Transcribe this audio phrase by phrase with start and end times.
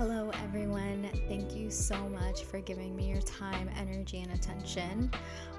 [0.00, 1.10] Hello, everyone.
[1.28, 5.10] Thank you so much for giving me your time, energy, and attention.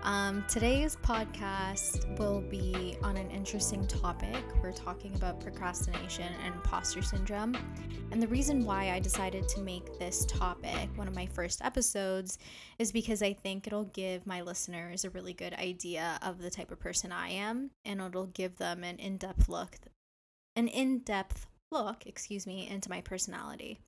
[0.01, 4.43] Um, today's podcast will be on an interesting topic.
[4.63, 7.55] We're talking about procrastination and imposter syndrome.
[8.11, 12.39] And the reason why I decided to make this topic one of my first episodes
[12.79, 16.71] is because I think it'll give my listeners a really good idea of the type
[16.71, 19.77] of person I am, and it'll give them an in depth look.
[20.55, 23.79] An in depth look, excuse me, into my personality.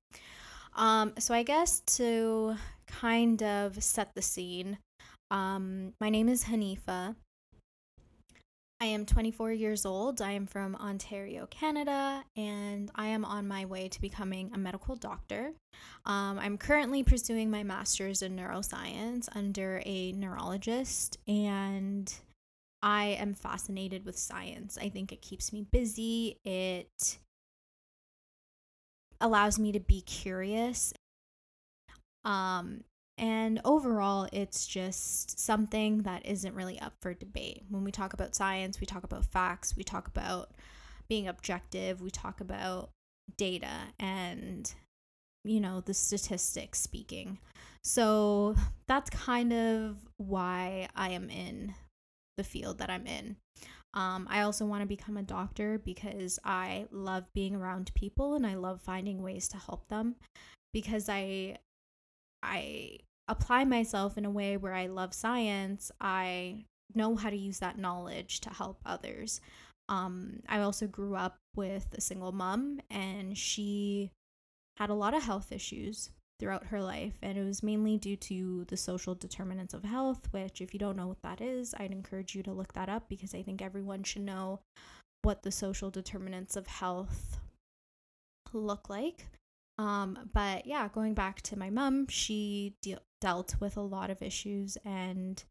[0.75, 2.55] Um, so I guess to
[2.87, 4.77] kind of set the scene,
[5.31, 7.15] um, my name is Hanifa.
[8.81, 10.21] I am 24 years old.
[10.21, 14.97] I am from Ontario, Canada, and I am on my way to becoming a medical
[14.97, 15.53] doctor.
[16.05, 22.13] Um, I'm currently pursuing my master's in neuroscience under a neurologist, and
[22.81, 24.77] I am fascinated with science.
[24.77, 26.39] I think it keeps me busy.
[26.43, 27.19] It
[29.23, 30.93] allows me to be curious.
[32.23, 32.83] Um,
[33.17, 37.63] and overall, it's just something that isn't really up for debate.
[37.69, 40.51] When we talk about science, we talk about facts, we talk about
[41.07, 42.89] being objective, we talk about
[43.37, 44.71] data and,
[45.43, 47.39] you know, the statistics speaking.
[47.83, 48.55] So
[48.87, 51.73] that's kind of why I am in
[52.37, 53.37] the field that I'm in.
[53.93, 58.45] Um, I also want to become a doctor because I love being around people and
[58.45, 60.15] I love finding ways to help them
[60.73, 61.57] because I
[62.41, 65.91] I apply myself in a way where I love science.
[66.01, 69.39] I know how to use that knowledge to help others.
[69.89, 74.11] Um, I also grew up with a single mom and she
[74.77, 77.13] had a lot of health issues throughout her life.
[77.21, 80.97] And it was mainly due to the social determinants of health, which, if you don't
[80.97, 84.03] know what that is, I'd encourage you to look that up because I think everyone
[84.03, 84.59] should know
[85.21, 87.39] what the social determinants of health
[88.51, 89.27] look like.
[89.77, 94.21] Um, but yeah, going back to my mom, she de- dealt with a lot of
[94.21, 95.43] issues, and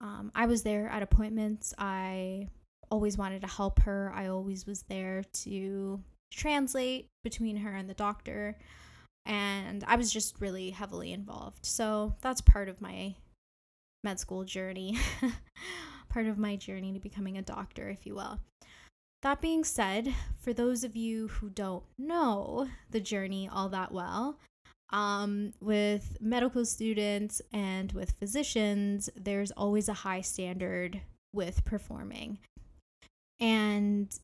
[0.00, 1.72] um, I was there at appointments.
[1.78, 2.48] I
[2.90, 6.00] always wanted to help her, I always was there to
[6.30, 8.56] translate between her and the doctor
[9.26, 11.64] and I was just really heavily involved.
[11.64, 13.14] So that's part of my
[14.02, 14.98] med school journey,
[16.08, 18.40] part of my journey to becoming a doctor, if you will.
[19.22, 24.38] That being said, for those of you who don't know the journey all that well,
[24.92, 31.00] um, with medical students and with physicians, there's always a high standard
[31.32, 32.38] with performing.
[33.40, 34.14] And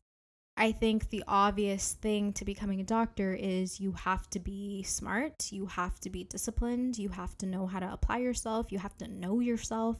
[0.61, 5.51] I think the obvious thing to becoming a doctor is you have to be smart,
[5.51, 8.95] you have to be disciplined, you have to know how to apply yourself, you have
[8.99, 9.97] to know yourself.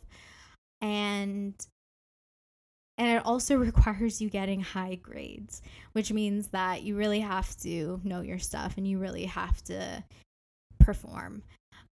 [0.80, 1.56] And
[3.00, 5.64] and it also requires you getting high grades,
[5.94, 10.04] which means that you really have to know your stuff and you really have to
[10.80, 11.42] perform.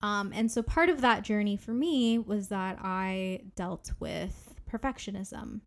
[0.00, 5.60] Um, and so part of that journey for me was that I dealt with perfectionism.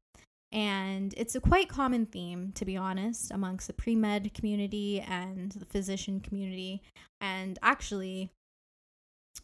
[0.52, 5.52] And it's a quite common theme, to be honest, amongst the pre med community and
[5.52, 6.82] the physician community.
[7.20, 8.32] And actually,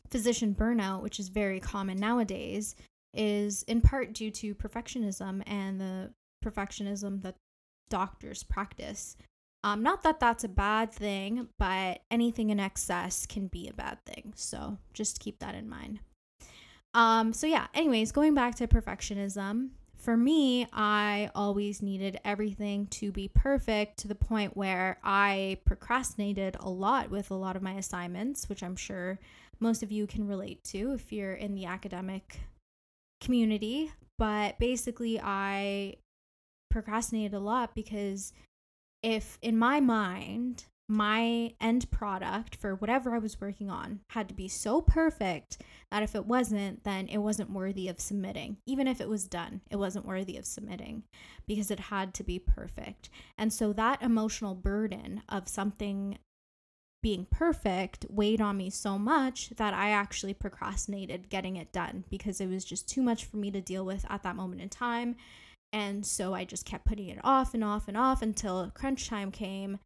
[0.09, 2.75] physician burnout, which is very common nowadays,
[3.13, 6.11] is in part due to perfectionism and the
[6.43, 7.35] perfectionism that
[7.89, 9.17] doctors practice.
[9.63, 13.97] Um, not that that's a bad thing, but anything in excess can be a bad
[14.05, 14.33] thing.
[14.35, 15.99] So just keep that in mind.
[16.93, 19.69] Um, so yeah, anyways, going back to perfectionism,
[20.03, 26.57] for me, I always needed everything to be perfect to the point where I procrastinated
[26.59, 29.17] a lot with a lot of my assignments, which I'm sure
[29.61, 32.41] most of you can relate to if you're in the academic
[33.21, 33.93] community.
[34.19, 35.95] But basically, I
[36.69, 38.33] procrastinated a lot because
[39.03, 44.33] if in my mind, my end product for whatever I was working on had to
[44.33, 45.61] be so perfect
[45.91, 48.57] that if it wasn't, then it wasn't worthy of submitting.
[48.65, 51.03] Even if it was done, it wasn't worthy of submitting
[51.47, 53.09] because it had to be perfect.
[53.37, 56.17] And so that emotional burden of something
[57.01, 62.39] being perfect weighed on me so much that I actually procrastinated getting it done because
[62.39, 65.15] it was just too much for me to deal with at that moment in time.
[65.73, 69.31] And so I just kept putting it off and off and off until crunch time
[69.31, 69.79] came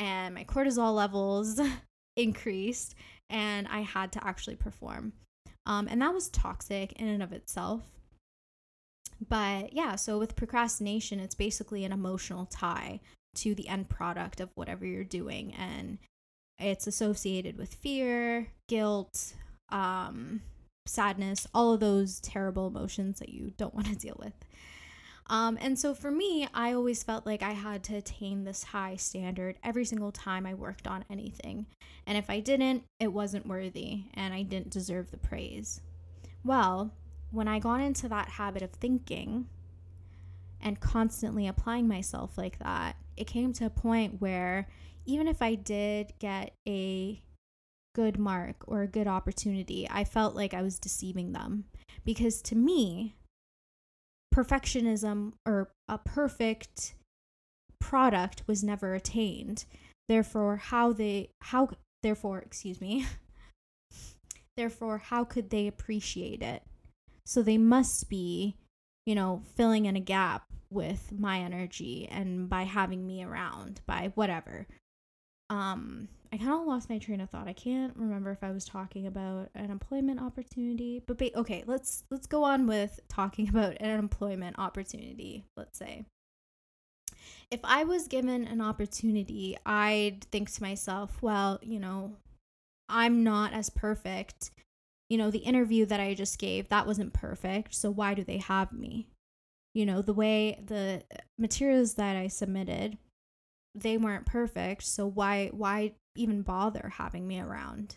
[0.00, 1.60] and my cortisol levels
[2.16, 2.94] increased
[3.28, 5.12] and I had to actually perform.
[5.66, 7.82] Um, and that was toxic in and of itself.
[9.28, 13.00] But yeah, so with procrastination, it's basically an emotional tie
[13.36, 15.54] to the end product of whatever you're doing.
[15.54, 15.98] And
[16.58, 19.34] it's associated with fear, guilt,
[19.68, 20.40] um,
[20.86, 24.32] sadness, all of those terrible emotions that you don't want to deal with.
[25.30, 28.96] Um, and so for me, I always felt like I had to attain this high
[28.96, 31.66] standard every single time I worked on anything.
[32.04, 35.80] And if I didn't, it wasn't worthy and I didn't deserve the praise.
[36.44, 36.92] Well,
[37.30, 39.46] when I got into that habit of thinking
[40.60, 44.66] and constantly applying myself like that, it came to a point where
[45.06, 47.22] even if I did get a
[47.94, 51.66] good mark or a good opportunity, I felt like I was deceiving them.
[52.04, 53.14] Because to me,
[54.34, 56.94] perfectionism or a perfect
[57.80, 59.64] product was never attained.
[60.08, 61.70] Therefore, how they, how,
[62.02, 63.06] therefore, excuse me,
[64.56, 66.62] therefore, how could they appreciate it?
[67.26, 68.56] So they must be,
[69.06, 74.12] you know, filling in a gap with my energy and by having me around, by
[74.14, 74.66] whatever.
[75.48, 77.48] Um, I kind of lost my train of thought.
[77.48, 82.04] I can't remember if I was talking about an employment opportunity, but ba- okay, let's
[82.10, 86.04] let's go on with talking about an employment opportunity, let's say.
[87.50, 92.14] If I was given an opportunity, I'd think to myself, well, you know,
[92.88, 94.52] I'm not as perfect.
[95.08, 98.38] You know, the interview that I just gave, that wasn't perfect, so why do they
[98.38, 99.08] have me?
[99.74, 101.02] You know, the way the
[101.38, 102.98] materials that I submitted,
[103.74, 107.96] they weren't perfect, so why why even bother having me around.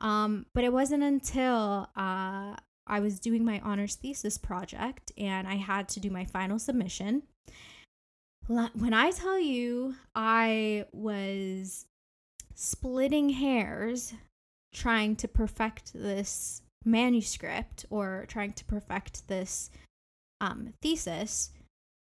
[0.00, 2.56] Um, but it wasn't until uh,
[2.86, 7.22] I was doing my honors thesis project and I had to do my final submission.
[8.46, 11.86] When I tell you I was
[12.54, 14.14] splitting hairs
[14.74, 19.70] trying to perfect this manuscript or trying to perfect this
[20.40, 21.50] um, thesis,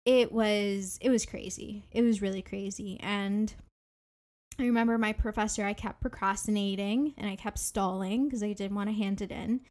[0.05, 1.87] it was it was crazy.
[1.91, 3.53] It was really crazy, and
[4.57, 8.89] I remember my professor, I kept procrastinating and I kept stalling because I didn't want
[8.89, 9.61] to hand it in.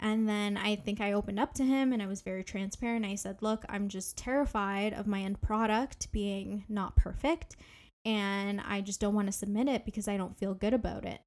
[0.00, 3.06] And then I think I opened up to him and I was very transparent.
[3.06, 7.56] I said, Look, I'm just terrified of my end product being not perfect.
[8.04, 11.20] And I just don't want to submit it because I don't feel good about it.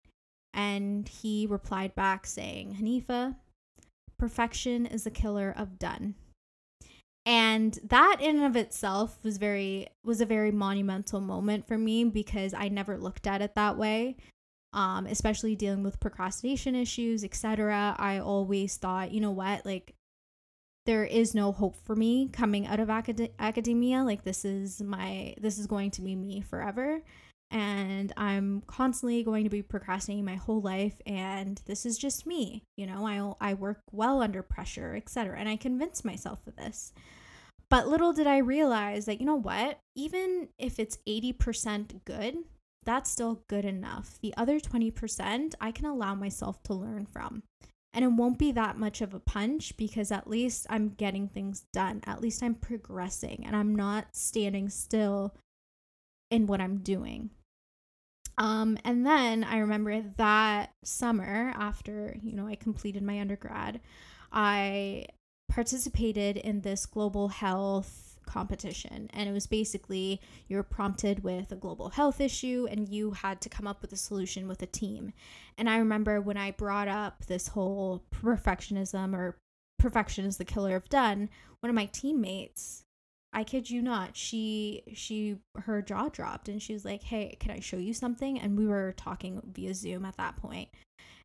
[0.53, 3.35] And he replied back saying, Hanifa,
[4.19, 6.15] perfection is the killer of done
[7.27, 12.05] and that in and of itself was very was a very monumental moment for me
[12.05, 14.15] because i never looked at it that way.
[14.73, 19.65] Um, especially dealing with procrastination issues etc i always thought you know what?
[19.65, 19.93] Like
[20.85, 24.03] there is no hope for me coming out of acad- academia.
[24.03, 27.01] Like this is my this is going to be me forever.
[27.51, 32.63] And i'm constantly going to be procrastinating my whole life and this is just me.
[32.77, 36.93] You know i i work well under pressure etc and i convinced myself of this
[37.69, 39.79] but little did I realize that, you know what?
[39.95, 42.37] Even if it's 80% good,
[42.85, 44.17] that's still good enough.
[44.21, 47.43] The other 20%, I can allow myself to learn from.
[47.93, 51.65] And it won't be that much of a punch because at least I'm getting things
[51.73, 52.01] done.
[52.05, 55.35] At least I'm progressing and I'm not standing still
[56.29, 57.31] in what I'm doing.
[58.37, 63.81] Um, and then I remember that summer after, you know, I completed my undergrad,
[64.31, 65.07] I
[65.57, 71.55] participated in this global health competition and it was basically you were prompted with a
[71.55, 75.11] global health issue and you had to come up with a solution with a team.
[75.57, 79.39] And i remember when i brought up this whole perfectionism or
[79.79, 81.27] perfection is the killer of done
[81.61, 82.83] one of my teammates
[83.33, 87.49] i kid you not she she her jaw dropped and she was like hey can
[87.49, 88.39] i show you something?
[88.39, 90.69] And we were talking via zoom at that point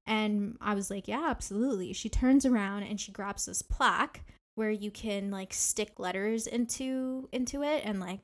[0.06, 1.92] and I was like, yeah, absolutely.
[1.92, 7.28] She turns around and she grabs this plaque where you can like stick letters into
[7.32, 8.20] into it and like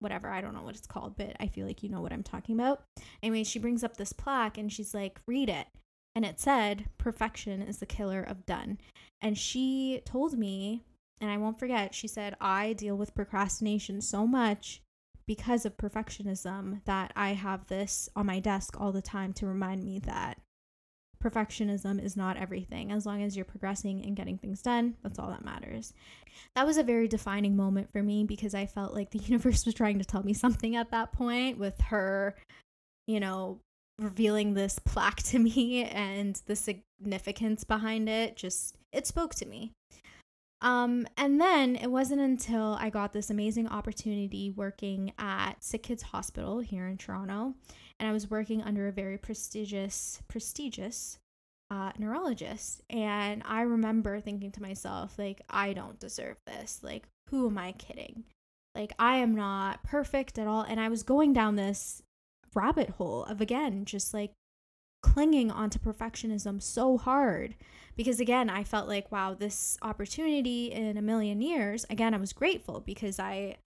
[0.00, 2.24] whatever, I don't know what it's called, but I feel like you know what I'm
[2.24, 2.82] talking about.
[3.22, 5.68] Anyway, she brings up this plaque and she's like, "Read it."
[6.14, 8.78] And it said, "Perfection is the killer of done."
[9.20, 10.82] And she told me,
[11.20, 14.82] and I won't forget, she said, "I deal with procrastination so much
[15.26, 19.84] because of perfectionism that I have this on my desk all the time to remind
[19.84, 20.38] me that
[21.22, 22.90] perfectionism is not everything.
[22.90, 25.92] As long as you're progressing and getting things done, that's all that matters.
[26.56, 29.74] That was a very defining moment for me because I felt like the universe was
[29.74, 32.34] trying to tell me something at that point with her,
[33.06, 33.60] you know,
[33.98, 38.36] revealing this plaque to me and the significance behind it.
[38.36, 39.72] Just, it spoke to me.
[40.62, 46.04] Um, and then it wasn't until I got this amazing opportunity working at Sick Kids
[46.04, 47.54] Hospital here in Toronto
[48.02, 51.20] and I was working under a very prestigious, prestigious
[51.70, 52.82] uh, neurologist.
[52.90, 56.80] And I remember thinking to myself, like, I don't deserve this.
[56.82, 58.24] Like, who am I kidding?
[58.74, 60.62] Like, I am not perfect at all.
[60.62, 62.02] And I was going down this
[62.56, 64.32] rabbit hole of, again, just like
[65.04, 67.56] clinging onto perfectionism so hard
[67.96, 72.32] because again i felt like wow this opportunity in a million years again i was
[72.32, 73.56] grateful because i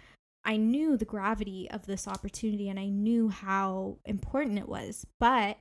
[0.46, 5.58] i knew the gravity of this opportunity and i knew how important it was but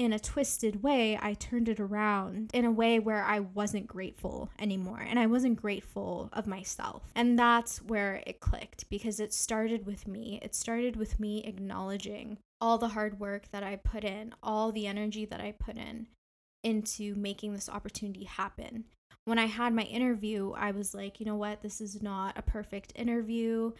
[0.00, 4.50] in a twisted way, I turned it around in a way where I wasn't grateful
[4.58, 5.00] anymore.
[5.06, 7.02] And I wasn't grateful of myself.
[7.14, 10.38] And that's where it clicked because it started with me.
[10.42, 14.86] It started with me acknowledging all the hard work that I put in, all the
[14.86, 16.06] energy that I put in
[16.62, 18.84] into making this opportunity happen.
[19.26, 21.60] When I had my interview, I was like, you know what?
[21.62, 23.72] This is not a perfect interview.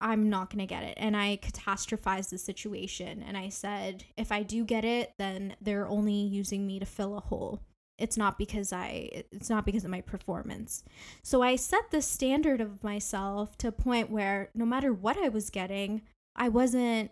[0.00, 0.94] I'm not going to get it.
[0.96, 3.24] And I catastrophized the situation.
[3.26, 7.16] And I said, if I do get it, then they're only using me to fill
[7.16, 7.60] a hole.
[7.98, 10.84] It's not because I, it's not because of my performance.
[11.24, 15.28] So I set the standard of myself to a point where no matter what I
[15.28, 16.02] was getting,
[16.36, 17.10] I wasn't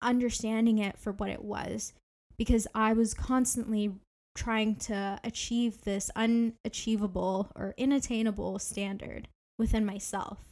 [0.00, 1.92] understanding it for what it was
[2.36, 3.94] because I was constantly
[4.36, 10.51] trying to achieve this unachievable or inattainable standard within myself.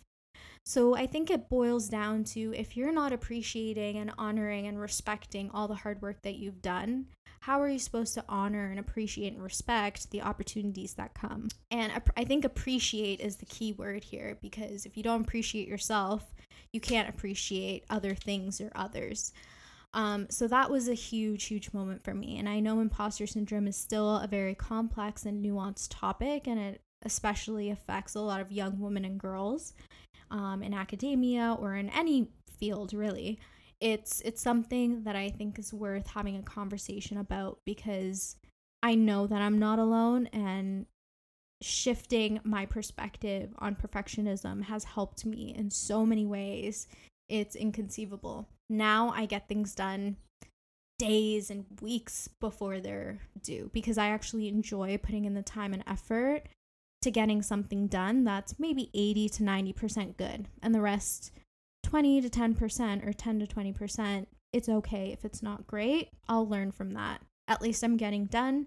[0.67, 5.50] So I think it boils down to if you're not appreciating and honoring and respecting
[5.52, 7.07] all the hard work that you've done,
[7.40, 11.49] how are you supposed to honor and appreciate and respect the opportunities that come?
[11.71, 16.35] And I think appreciate is the key word here because if you don't appreciate yourself,
[16.73, 19.33] you can't appreciate other things or others.
[19.93, 22.38] Um, so that was a huge, huge moment for me.
[22.38, 26.83] And I know imposter syndrome is still a very complex and nuanced topic, and it
[27.02, 29.73] especially affects a lot of young women and girls
[30.31, 33.39] um, in academia or in any field really.
[33.81, 38.37] It's it's something that i think is worth having a conversation about because
[38.83, 40.85] i know that i'm not alone and
[41.63, 46.89] shifting my perspective on perfectionism has helped me in so many ways.
[47.29, 48.49] It's inconceivable.
[48.69, 50.17] Now i get things done
[50.99, 55.83] days and weeks before they're due because i actually enjoy putting in the time and
[55.87, 56.47] effort
[57.02, 61.33] to getting something done that's maybe 80 to 90% good and the rest
[61.83, 66.11] 20 to 10% or 10 to 20% it's okay if it's not great.
[66.28, 67.23] I'll learn from that.
[67.49, 68.66] At least i'm getting done.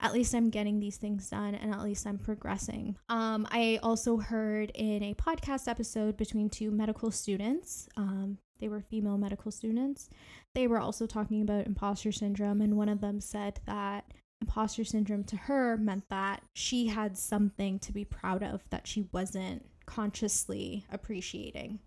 [0.00, 2.96] At least i'm getting these things done and at least i'm progressing.
[3.08, 8.80] Um, i also heard in a podcast episode between two medical students um, they were
[8.80, 10.10] female medical students
[10.54, 14.04] they were also talking about imposter syndrome and one of them said that
[14.40, 19.06] imposter syndrome to her meant that she had something to be proud of that she
[19.12, 21.78] wasn't consciously appreciating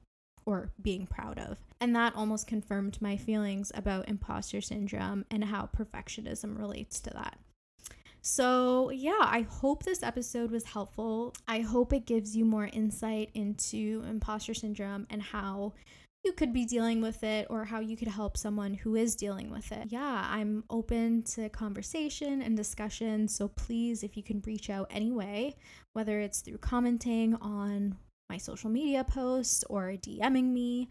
[0.45, 1.57] or being proud of.
[1.79, 7.39] And that almost confirmed my feelings about imposter syndrome and how perfectionism relates to that.
[8.21, 11.33] So, yeah, I hope this episode was helpful.
[11.45, 15.73] I hope it gives you more insight into imposter syndrome and how
[16.23, 19.49] you could be dealing with it or how you could help someone who is dealing
[19.49, 19.87] with it.
[19.89, 23.27] Yeah, I'm open to conversation and discussion.
[23.27, 25.55] So please, if you can reach out anyway,
[25.91, 27.97] whether it's through commenting on
[28.29, 30.87] my social media posts or DMing me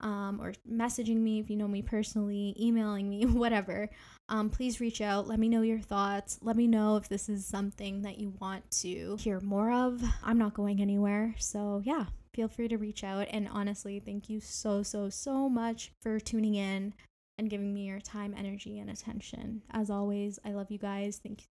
[0.00, 3.88] um, or messaging me if you know me personally, emailing me, whatever,
[4.28, 5.26] um, please reach out.
[5.26, 6.38] Let me know your thoughts.
[6.42, 10.02] Let me know if this is something that you want to hear more of.
[10.22, 11.34] I'm not going anywhere.
[11.38, 13.26] So, yeah, feel free to reach out.
[13.30, 16.92] And honestly, thank you so, so, so much for tuning in
[17.38, 19.62] and giving me your time, energy, and attention.
[19.70, 21.18] As always, I love you guys.
[21.22, 21.46] Thank you.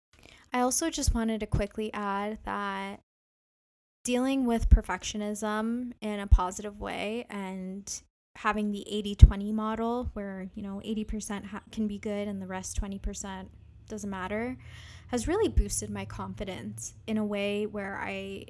[0.51, 2.99] I also just wanted to quickly add that
[4.03, 8.01] dealing with perfectionism in a positive way and
[8.37, 12.81] having the 80-20 model where you know 80% ha- can be good and the rest
[12.81, 13.47] 20%
[13.87, 14.57] doesn't matter
[15.07, 18.45] has really boosted my confidence in a way where i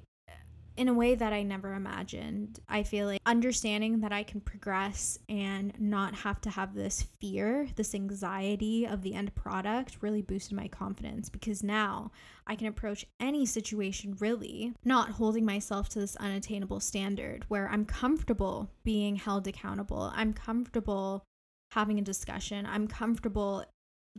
[0.77, 2.59] in a way that I never imagined.
[2.69, 7.67] I feel like understanding that I can progress and not have to have this fear,
[7.75, 12.11] this anxiety of the end product really boosted my confidence because now
[12.47, 17.85] I can approach any situation really not holding myself to this unattainable standard where I'm
[17.85, 20.11] comfortable being held accountable.
[20.15, 21.23] I'm comfortable
[21.71, 22.65] having a discussion.
[22.65, 23.65] I'm comfortable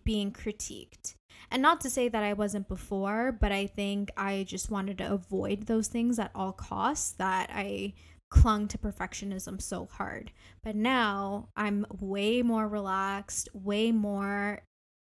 [0.05, 1.15] being critiqued.
[1.51, 5.13] And not to say that I wasn't before, but I think I just wanted to
[5.13, 7.95] avoid those things at all costs that I
[8.31, 10.33] clung to perfectionism so hard.
[10.65, 14.63] But now I'm way more relaxed, way more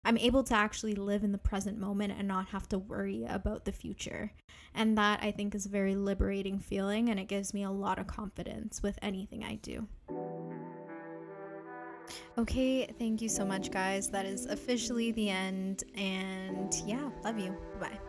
[0.05, 3.65] I'm able to actually live in the present moment and not have to worry about
[3.65, 4.32] the future.
[4.75, 7.98] And that I think is a very liberating feeling and it gives me a lot
[7.98, 9.88] of confidence with anything I do.
[12.38, 14.09] Okay, thank you so much, guys.
[14.09, 15.83] That is officially the end.
[15.95, 17.55] And yeah, love you.
[17.79, 18.00] Bye.